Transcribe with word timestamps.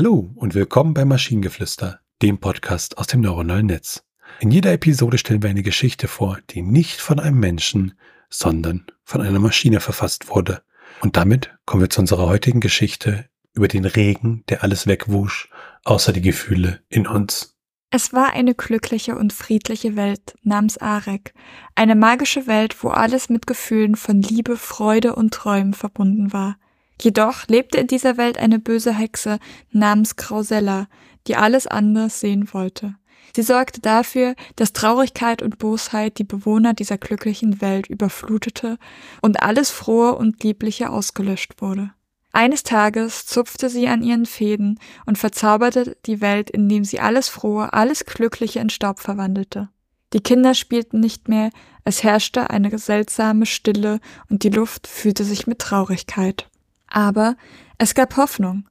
Hallo 0.00 0.30
und 0.36 0.54
willkommen 0.54 0.94
bei 0.94 1.04
Maschinengeflüster, 1.04 1.98
dem 2.22 2.38
Podcast 2.38 2.98
aus 2.98 3.08
dem 3.08 3.20
neuronalen 3.20 3.66
Netz. 3.66 4.04
In 4.38 4.52
jeder 4.52 4.72
Episode 4.72 5.18
stellen 5.18 5.42
wir 5.42 5.50
eine 5.50 5.64
Geschichte 5.64 6.06
vor, 6.06 6.38
die 6.50 6.62
nicht 6.62 7.00
von 7.00 7.18
einem 7.18 7.40
Menschen, 7.40 7.94
sondern 8.30 8.86
von 9.02 9.22
einer 9.22 9.40
Maschine 9.40 9.80
verfasst 9.80 10.28
wurde. 10.28 10.62
Und 11.00 11.16
damit 11.16 11.52
kommen 11.66 11.82
wir 11.82 11.90
zu 11.90 12.00
unserer 12.00 12.28
heutigen 12.28 12.60
Geschichte 12.60 13.28
über 13.54 13.66
den 13.66 13.84
Regen, 13.84 14.44
der 14.48 14.62
alles 14.62 14.86
wegwusch, 14.86 15.50
außer 15.82 16.12
die 16.12 16.22
Gefühle 16.22 16.78
in 16.88 17.08
uns. 17.08 17.56
Es 17.90 18.12
war 18.12 18.34
eine 18.34 18.54
glückliche 18.54 19.16
und 19.16 19.32
friedliche 19.32 19.96
Welt 19.96 20.36
namens 20.44 20.78
Arek, 20.78 21.34
eine 21.74 21.96
magische 21.96 22.46
Welt, 22.46 22.84
wo 22.84 22.90
alles 22.90 23.30
mit 23.30 23.48
Gefühlen 23.48 23.96
von 23.96 24.22
Liebe, 24.22 24.56
Freude 24.56 25.16
und 25.16 25.34
Träumen 25.34 25.74
verbunden 25.74 26.32
war. 26.32 26.56
Jedoch 27.00 27.46
lebte 27.46 27.78
in 27.78 27.86
dieser 27.86 28.16
Welt 28.16 28.38
eine 28.38 28.58
böse 28.58 28.92
Hexe 28.92 29.38
namens 29.70 30.16
Krausella, 30.16 30.88
die 31.26 31.36
alles 31.36 31.66
anders 31.66 32.20
sehen 32.20 32.52
wollte. 32.52 32.94
Sie 33.36 33.42
sorgte 33.42 33.80
dafür, 33.80 34.34
dass 34.56 34.72
Traurigkeit 34.72 35.42
und 35.42 35.58
Bosheit 35.58 36.18
die 36.18 36.24
Bewohner 36.24 36.74
dieser 36.74 36.98
glücklichen 36.98 37.60
Welt 37.60 37.86
überflutete 37.86 38.78
und 39.22 39.42
alles 39.42 39.70
Frohe 39.70 40.16
und 40.16 40.42
Liebliche 40.42 40.90
ausgelöscht 40.90 41.60
wurde. 41.60 41.92
Eines 42.32 42.62
Tages 42.62 43.26
zupfte 43.26 43.68
sie 43.68 43.88
an 43.88 44.02
ihren 44.02 44.26
Fäden 44.26 44.78
und 45.06 45.18
verzauberte 45.18 45.96
die 46.06 46.20
Welt, 46.20 46.50
indem 46.50 46.84
sie 46.84 47.00
alles 47.00 47.28
Frohe, 47.28 47.72
alles 47.72 48.04
Glückliche 48.04 48.60
in 48.60 48.70
Staub 48.70 49.00
verwandelte. 49.00 49.68
Die 50.12 50.20
Kinder 50.20 50.54
spielten 50.54 51.00
nicht 51.00 51.28
mehr, 51.28 51.50
es 51.84 52.02
herrschte 52.02 52.50
eine 52.50 52.76
seltsame 52.78 53.44
Stille 53.46 54.00
und 54.30 54.42
die 54.42 54.50
Luft 54.50 54.86
fühlte 54.86 55.24
sich 55.24 55.46
mit 55.46 55.58
Traurigkeit. 55.58 56.48
Aber 56.88 57.36
es 57.78 57.94
gab 57.94 58.16
Hoffnung, 58.16 58.68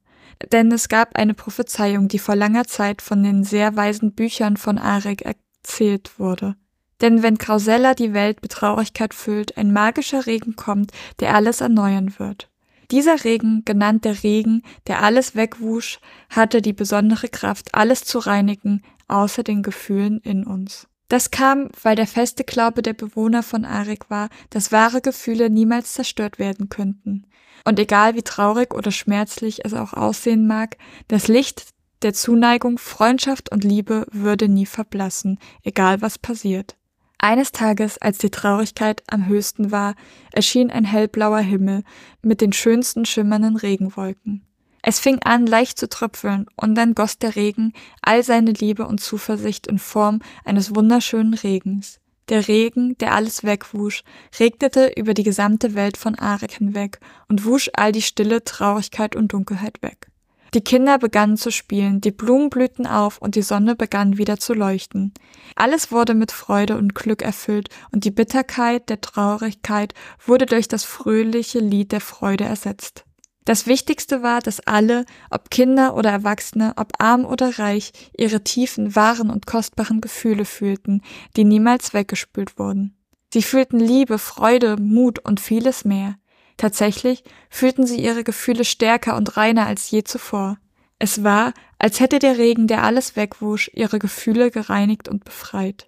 denn 0.52 0.70
es 0.72 0.88
gab 0.88 1.16
eine 1.16 1.34
Prophezeiung, 1.34 2.08
die 2.08 2.18
vor 2.18 2.36
langer 2.36 2.64
Zeit 2.64 3.02
von 3.02 3.22
den 3.22 3.44
sehr 3.44 3.76
weisen 3.76 4.12
Büchern 4.12 4.56
von 4.56 4.78
Arek 4.78 5.22
erzählt 5.22 6.18
wurde. 6.18 6.56
Denn 7.00 7.22
wenn 7.22 7.38
Krausella 7.38 7.94
die 7.94 8.12
Welt 8.12 8.42
mit 8.42 8.52
Traurigkeit 8.52 9.14
füllt, 9.14 9.56
ein 9.56 9.72
magischer 9.72 10.26
Regen 10.26 10.56
kommt, 10.56 10.92
der 11.20 11.34
alles 11.34 11.60
erneuern 11.60 12.18
wird. 12.18 12.50
Dieser 12.90 13.24
Regen, 13.24 13.62
genannt 13.64 14.04
der 14.04 14.22
Regen, 14.22 14.62
der 14.86 15.02
alles 15.02 15.36
wegwusch, 15.36 16.00
hatte 16.30 16.62
die 16.62 16.72
besondere 16.72 17.28
Kraft, 17.28 17.74
alles 17.74 18.04
zu 18.04 18.18
reinigen, 18.18 18.82
außer 19.08 19.42
den 19.42 19.62
Gefühlen 19.62 20.20
in 20.20 20.44
uns. 20.44 20.88
Das 21.08 21.30
kam, 21.30 21.68
weil 21.82 21.96
der 21.96 22.06
feste 22.06 22.44
Glaube 22.44 22.82
der 22.82 22.94
Bewohner 22.94 23.42
von 23.42 23.64
Arik 23.64 24.10
war, 24.10 24.28
dass 24.50 24.72
wahre 24.72 25.00
Gefühle 25.00 25.50
niemals 25.50 25.94
zerstört 25.94 26.38
werden 26.38 26.68
könnten. 26.68 27.26
Und 27.68 27.78
egal 27.78 28.14
wie 28.14 28.22
traurig 28.22 28.72
oder 28.72 28.90
schmerzlich 28.90 29.62
es 29.66 29.74
auch 29.74 29.92
aussehen 29.92 30.46
mag, 30.46 30.78
das 31.08 31.28
Licht 31.28 31.66
der 32.00 32.14
Zuneigung, 32.14 32.78
Freundschaft 32.78 33.52
und 33.52 33.62
Liebe 33.62 34.06
würde 34.10 34.48
nie 34.48 34.64
verblassen, 34.64 35.38
egal 35.64 36.00
was 36.00 36.18
passiert. 36.18 36.78
Eines 37.18 37.52
Tages, 37.52 37.98
als 37.98 38.16
die 38.16 38.30
Traurigkeit 38.30 39.02
am 39.08 39.26
höchsten 39.26 39.70
war, 39.70 39.96
erschien 40.32 40.70
ein 40.70 40.86
hellblauer 40.86 41.40
Himmel 41.40 41.82
mit 42.22 42.40
den 42.40 42.54
schönsten 42.54 43.04
schimmernden 43.04 43.56
Regenwolken. 43.56 44.46
Es 44.80 44.98
fing 44.98 45.18
an, 45.24 45.44
leicht 45.46 45.78
zu 45.78 45.90
tröpfeln, 45.90 46.46
und 46.56 46.74
dann 46.74 46.94
goss 46.94 47.18
der 47.18 47.36
Regen 47.36 47.74
all 48.00 48.22
seine 48.22 48.52
Liebe 48.52 48.86
und 48.86 49.02
Zuversicht 49.02 49.66
in 49.66 49.78
Form 49.78 50.20
eines 50.46 50.74
wunderschönen 50.74 51.34
Regens. 51.34 52.00
Der 52.28 52.46
Regen, 52.46 52.96
der 52.98 53.14
alles 53.14 53.42
wegwusch, 53.44 54.02
regnete 54.38 54.92
über 54.96 55.14
die 55.14 55.22
gesamte 55.22 55.74
Welt 55.74 55.96
von 55.96 56.14
Arek 56.14 56.52
hinweg 56.52 57.00
und 57.28 57.44
wusch 57.44 57.70
all 57.74 57.92
die 57.92 58.02
Stille, 58.02 58.44
Traurigkeit 58.44 59.16
und 59.16 59.32
Dunkelheit 59.32 59.82
weg. 59.82 60.08
Die 60.54 60.62
Kinder 60.62 60.98
begannen 60.98 61.36
zu 61.36 61.50
spielen, 61.50 62.00
die 62.00 62.10
Blumen 62.10 62.48
blühten 62.48 62.86
auf 62.86 63.18
und 63.18 63.34
die 63.34 63.42
Sonne 63.42 63.76
begann 63.76 64.16
wieder 64.16 64.38
zu 64.38 64.54
leuchten. 64.54 65.12
Alles 65.56 65.92
wurde 65.92 66.14
mit 66.14 66.32
Freude 66.32 66.78
und 66.78 66.94
Glück 66.94 67.22
erfüllt 67.22 67.68
und 67.92 68.04
die 68.04 68.10
Bitterkeit 68.10 68.88
der 68.88 69.00
Traurigkeit 69.00 69.92
wurde 70.24 70.46
durch 70.46 70.68
das 70.68 70.84
fröhliche 70.84 71.58
Lied 71.58 71.92
der 71.92 72.00
Freude 72.00 72.44
ersetzt. 72.44 73.04
Das 73.48 73.66
Wichtigste 73.66 74.22
war, 74.22 74.40
dass 74.40 74.60
alle, 74.60 75.06
ob 75.30 75.48
Kinder 75.48 75.94
oder 75.94 76.10
Erwachsene, 76.10 76.74
ob 76.76 76.92
arm 76.98 77.24
oder 77.24 77.58
reich, 77.58 77.92
ihre 78.14 78.44
tiefen, 78.44 78.94
wahren 78.94 79.30
und 79.30 79.46
kostbaren 79.46 80.02
Gefühle 80.02 80.44
fühlten, 80.44 81.00
die 81.34 81.44
niemals 81.44 81.94
weggespült 81.94 82.58
wurden. 82.58 82.94
Sie 83.32 83.40
fühlten 83.40 83.80
Liebe, 83.80 84.18
Freude, 84.18 84.76
Mut 84.76 85.20
und 85.20 85.40
vieles 85.40 85.86
mehr. 85.86 86.16
Tatsächlich 86.58 87.24
fühlten 87.48 87.86
sie 87.86 88.04
ihre 88.04 88.22
Gefühle 88.22 88.66
stärker 88.66 89.16
und 89.16 89.38
reiner 89.38 89.64
als 89.64 89.90
je 89.90 90.04
zuvor. 90.04 90.58
Es 90.98 91.24
war, 91.24 91.54
als 91.78 92.00
hätte 92.00 92.18
der 92.18 92.36
Regen, 92.36 92.66
der 92.66 92.82
alles 92.82 93.16
wegwusch, 93.16 93.70
ihre 93.72 93.98
Gefühle 93.98 94.50
gereinigt 94.50 95.08
und 95.08 95.24
befreit. 95.24 95.87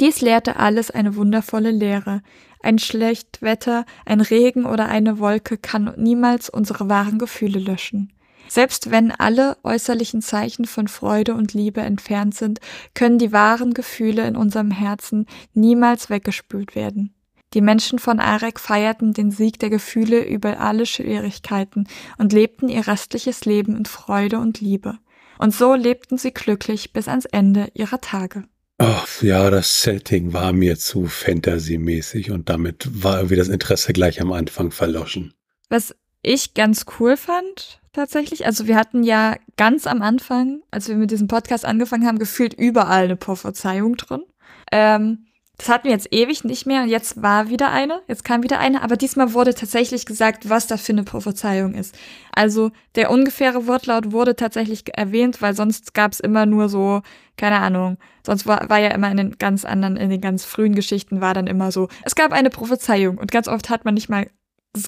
Dies 0.00 0.20
lehrte 0.20 0.56
alles 0.56 0.90
eine 0.90 1.16
wundervolle 1.16 1.72
Lehre, 1.72 2.22
ein 2.62 2.78
Schlechtwetter, 2.78 3.84
ein 4.04 4.20
Regen 4.20 4.64
oder 4.64 4.88
eine 4.88 5.18
Wolke 5.18 5.58
kann 5.58 5.92
niemals 5.96 6.48
unsere 6.48 6.88
wahren 6.88 7.18
Gefühle 7.18 7.58
löschen. 7.58 8.12
Selbst 8.48 8.90
wenn 8.90 9.10
alle 9.10 9.58
äußerlichen 9.62 10.22
Zeichen 10.22 10.64
von 10.64 10.88
Freude 10.88 11.34
und 11.34 11.52
Liebe 11.52 11.82
entfernt 11.82 12.34
sind, 12.34 12.60
können 12.94 13.18
die 13.18 13.32
wahren 13.32 13.74
Gefühle 13.74 14.26
in 14.26 14.36
unserem 14.36 14.70
Herzen 14.70 15.26
niemals 15.52 16.08
weggespült 16.08 16.74
werden. 16.74 17.14
Die 17.54 17.60
Menschen 17.60 17.98
von 17.98 18.20
Arek 18.20 18.60
feierten 18.60 19.12
den 19.12 19.30
Sieg 19.30 19.58
der 19.58 19.70
Gefühle 19.70 20.24
über 20.24 20.60
alle 20.60 20.86
Schwierigkeiten 20.86 21.86
und 22.18 22.32
lebten 22.32 22.68
ihr 22.68 22.86
restliches 22.86 23.44
Leben 23.44 23.76
in 23.76 23.86
Freude 23.86 24.38
und 24.38 24.60
Liebe. 24.60 24.98
Und 25.38 25.54
so 25.54 25.74
lebten 25.74 26.18
sie 26.18 26.32
glücklich 26.32 26.92
bis 26.92 27.08
ans 27.08 27.24
Ende 27.26 27.70
ihrer 27.74 28.00
Tage. 28.00 28.44
Ach, 28.78 29.22
ja, 29.22 29.50
das 29.50 29.82
Setting 29.82 30.32
war 30.32 30.52
mir 30.52 30.78
zu 30.78 31.06
fantasymäßig 31.06 32.30
und 32.30 32.48
damit 32.48 32.88
war 33.02 33.16
irgendwie 33.16 33.36
das 33.36 33.48
Interesse 33.48 33.92
gleich 33.92 34.20
am 34.20 34.32
Anfang 34.32 34.70
verloschen. 34.70 35.34
Was 35.68 35.96
ich 36.22 36.54
ganz 36.54 36.86
cool 36.98 37.16
fand, 37.16 37.80
tatsächlich, 37.92 38.46
also 38.46 38.68
wir 38.68 38.76
hatten 38.76 39.02
ja 39.02 39.36
ganz 39.56 39.88
am 39.88 40.00
Anfang, 40.00 40.62
als 40.70 40.88
wir 40.88 40.94
mit 40.94 41.10
diesem 41.10 41.26
Podcast 41.26 41.64
angefangen 41.64 42.06
haben, 42.06 42.20
gefühlt 42.20 42.54
überall 42.54 43.04
eine 43.04 43.16
Prophezeiung 43.16 43.96
drin. 43.96 44.22
Ähm, 44.70 45.26
das 45.58 45.68
hatten 45.68 45.86
wir 45.86 45.90
jetzt 45.90 46.12
ewig 46.12 46.44
nicht 46.44 46.66
mehr 46.66 46.84
und 46.84 46.88
jetzt 46.88 47.20
war 47.20 47.48
wieder 47.48 47.70
eine, 47.70 48.00
jetzt 48.06 48.24
kam 48.24 48.44
wieder 48.44 48.60
eine, 48.60 48.80
aber 48.80 48.96
diesmal 48.96 49.34
wurde 49.34 49.54
tatsächlich 49.54 50.06
gesagt, 50.06 50.48
was 50.48 50.68
das 50.68 50.82
für 50.82 50.92
eine 50.92 51.02
Prophezeiung 51.02 51.74
ist. 51.74 51.98
Also 52.32 52.70
der 52.94 53.10
ungefähre 53.10 53.66
Wortlaut 53.66 54.12
wurde 54.12 54.36
tatsächlich 54.36 54.84
erwähnt, 54.96 55.42
weil 55.42 55.54
sonst 55.54 55.94
gab 55.94 56.12
es 56.12 56.20
immer 56.20 56.46
nur 56.46 56.68
so, 56.68 57.02
keine 57.36 57.58
Ahnung, 57.58 57.98
sonst 58.24 58.46
war, 58.46 58.70
war 58.70 58.78
ja 58.78 58.90
immer 58.90 59.10
in 59.10 59.16
den 59.16 59.38
ganz 59.38 59.64
anderen, 59.64 59.96
in 59.96 60.10
den 60.10 60.20
ganz 60.20 60.44
frühen 60.44 60.76
Geschichten 60.76 61.20
war 61.20 61.34
dann 61.34 61.48
immer 61.48 61.72
so, 61.72 61.88
es 62.04 62.14
gab 62.14 62.32
eine 62.32 62.50
Prophezeiung 62.50 63.18
und 63.18 63.32
ganz 63.32 63.48
oft 63.48 63.68
hat 63.68 63.84
man 63.84 63.94
nicht 63.94 64.08
mal 64.08 64.30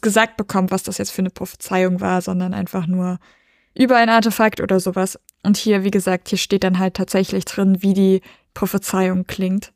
gesagt 0.02 0.36
bekommen, 0.36 0.70
was 0.70 0.84
das 0.84 0.98
jetzt 0.98 1.10
für 1.10 1.22
eine 1.22 1.30
Prophezeiung 1.30 2.00
war, 2.00 2.22
sondern 2.22 2.54
einfach 2.54 2.86
nur 2.86 3.18
über 3.74 3.96
ein 3.96 4.08
Artefakt 4.08 4.60
oder 4.60 4.78
sowas. 4.78 5.18
Und 5.42 5.56
hier, 5.56 5.82
wie 5.82 5.90
gesagt, 5.90 6.28
hier 6.28 6.38
steht 6.38 6.62
dann 6.62 6.78
halt 6.78 6.94
tatsächlich 6.94 7.44
drin, 7.44 7.82
wie 7.82 7.94
die 7.94 8.20
Prophezeiung 8.54 9.26
klingt. 9.26 9.72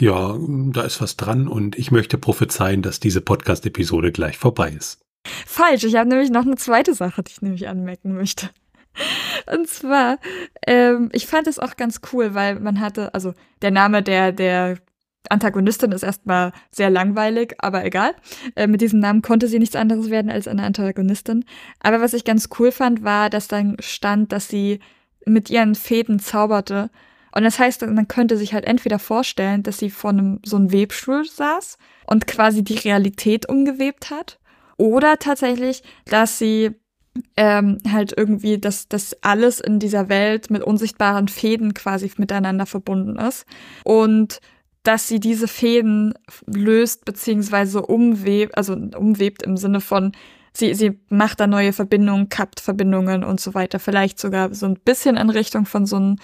Ja, 0.00 0.36
da 0.38 0.82
ist 0.82 1.00
was 1.00 1.16
dran 1.16 1.48
und 1.48 1.76
ich 1.76 1.90
möchte 1.90 2.18
prophezeien, 2.18 2.82
dass 2.82 3.00
diese 3.00 3.20
Podcast-Episode 3.20 4.12
gleich 4.12 4.38
vorbei 4.38 4.70
ist. 4.70 5.00
Falsch, 5.46 5.84
ich 5.84 5.96
habe 5.96 6.08
nämlich 6.08 6.30
noch 6.30 6.46
eine 6.46 6.54
zweite 6.54 6.94
Sache, 6.94 7.22
die 7.22 7.32
ich 7.32 7.42
nämlich 7.42 7.68
anmerken 7.68 8.14
möchte. 8.14 8.50
Und 9.52 9.68
zwar, 9.68 10.18
ähm, 10.66 11.08
ich 11.12 11.26
fand 11.26 11.46
es 11.46 11.58
auch 11.58 11.76
ganz 11.76 12.00
cool, 12.12 12.34
weil 12.34 12.60
man 12.60 12.80
hatte, 12.80 13.12
also 13.14 13.34
der 13.62 13.70
Name 13.70 14.02
der, 14.02 14.32
der 14.32 14.78
Antagonistin 15.30 15.92
ist 15.92 16.02
erstmal 16.02 16.52
sehr 16.70 16.90
langweilig, 16.90 17.54
aber 17.58 17.84
egal. 17.84 18.14
Äh, 18.54 18.66
mit 18.66 18.80
diesem 18.80 19.00
Namen 19.00 19.22
konnte 19.22 19.48
sie 19.48 19.58
nichts 19.58 19.76
anderes 19.76 20.10
werden 20.10 20.30
als 20.30 20.48
eine 20.48 20.62
Antagonistin. 20.62 21.44
Aber 21.80 22.00
was 22.00 22.14
ich 22.14 22.24
ganz 22.24 22.48
cool 22.58 22.72
fand, 22.72 23.02
war, 23.04 23.30
dass 23.30 23.48
dann 23.48 23.76
stand, 23.80 24.32
dass 24.32 24.48
sie 24.48 24.80
mit 25.26 25.50
ihren 25.50 25.74
Fäden 25.74 26.18
zauberte 26.18 26.90
und 27.38 27.44
das 27.44 27.58
heißt, 27.58 27.86
man 27.86 28.08
könnte 28.08 28.36
sich 28.36 28.52
halt 28.52 28.64
entweder 28.64 28.98
vorstellen, 28.98 29.62
dass 29.62 29.78
sie 29.78 29.90
vor 29.90 30.10
einem 30.10 30.40
so 30.44 30.56
einem 30.56 30.72
Webstuhl 30.72 31.24
saß 31.24 31.78
und 32.06 32.26
quasi 32.26 32.64
die 32.64 32.76
Realität 32.76 33.48
umgewebt 33.48 34.10
hat, 34.10 34.38
oder 34.76 35.18
tatsächlich, 35.18 35.82
dass 36.04 36.38
sie 36.38 36.70
ähm, 37.36 37.78
halt 37.92 38.12
irgendwie, 38.16 38.58
dass 38.58 38.88
das 38.88 39.16
alles 39.22 39.60
in 39.60 39.78
dieser 39.80 40.08
Welt 40.08 40.50
mit 40.50 40.62
unsichtbaren 40.62 41.28
Fäden 41.28 41.74
quasi 41.74 42.10
miteinander 42.16 42.64
verbunden 42.64 43.16
ist. 43.16 43.44
Und 43.84 44.40
dass 44.84 45.08
sie 45.08 45.20
diese 45.20 45.48
Fäden 45.48 46.14
löst 46.46 47.04
beziehungsweise 47.04 47.82
umwebt, 47.82 48.56
also 48.56 48.72
umwebt 48.72 49.42
im 49.42 49.56
Sinne 49.56 49.80
von 49.80 50.12
sie, 50.58 50.74
sie 50.74 50.98
macht 51.08 51.40
da 51.40 51.46
neue 51.46 51.72
Verbindungen, 51.72 52.28
kappt 52.28 52.60
Verbindungen 52.60 53.24
und 53.24 53.40
so 53.40 53.54
weiter. 53.54 53.78
Vielleicht 53.78 54.18
sogar 54.18 54.54
so 54.54 54.66
ein 54.66 54.78
bisschen 54.78 55.16
in 55.16 55.30
Richtung 55.30 55.66
von 55.66 55.86
so 55.86 55.96
einem 55.96 56.16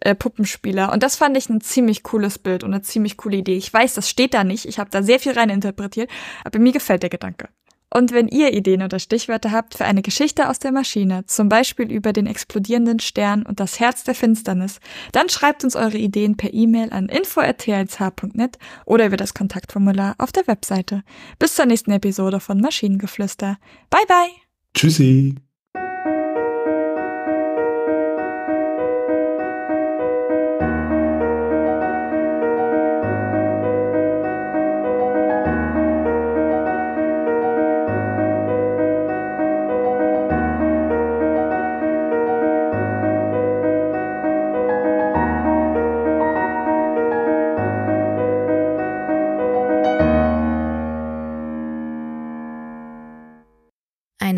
äh, 0.00 0.14
Puppenspieler. 0.14 0.92
Und 0.92 1.02
das 1.02 1.16
fand 1.16 1.36
ich 1.36 1.48
ein 1.48 1.60
ziemlich 1.60 2.02
cooles 2.02 2.38
Bild 2.38 2.64
und 2.64 2.72
eine 2.72 2.82
ziemlich 2.82 3.16
coole 3.16 3.36
Idee. 3.36 3.56
Ich 3.56 3.72
weiß, 3.72 3.94
das 3.94 4.08
steht 4.08 4.34
da 4.34 4.44
nicht. 4.44 4.66
Ich 4.66 4.78
habe 4.78 4.90
da 4.90 5.02
sehr 5.02 5.20
viel 5.20 5.32
rein 5.32 5.50
interpretiert, 5.50 6.10
aber 6.44 6.58
mir 6.58 6.72
gefällt 6.72 7.02
der 7.02 7.10
Gedanke. 7.10 7.48
Und 7.92 8.12
wenn 8.12 8.28
ihr 8.28 8.54
Ideen 8.54 8.82
oder 8.82 8.98
Stichwörter 8.98 9.52
habt 9.52 9.76
für 9.76 9.84
eine 9.84 10.00
Geschichte 10.00 10.48
aus 10.48 10.58
der 10.58 10.72
Maschine, 10.72 11.26
zum 11.26 11.48
Beispiel 11.48 11.92
über 11.92 12.12
den 12.12 12.26
explodierenden 12.26 13.00
Stern 13.00 13.42
und 13.42 13.60
das 13.60 13.80
Herz 13.80 14.02
der 14.04 14.14
Finsternis, 14.14 14.80
dann 15.12 15.28
schreibt 15.28 15.62
uns 15.62 15.76
eure 15.76 15.98
Ideen 15.98 16.36
per 16.36 16.54
E-Mail 16.54 16.90
an 16.90 17.08
info.tlsh.net 17.08 18.58
oder 18.86 19.06
über 19.06 19.18
das 19.18 19.34
Kontaktformular 19.34 20.14
auf 20.16 20.32
der 20.32 20.46
Webseite. 20.46 21.02
Bis 21.38 21.54
zur 21.54 21.66
nächsten 21.66 21.92
Episode 21.92 22.40
von 22.40 22.60
Maschinengeflüster. 22.60 23.58
Bye 23.90 24.06
bye! 24.08 24.30
Tschüssi! 24.74 25.36